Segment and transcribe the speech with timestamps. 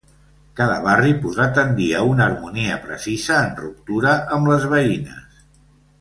[0.59, 5.45] Cada barri podrà tendir a una harmonia precisa, en ruptura amb les veïnes.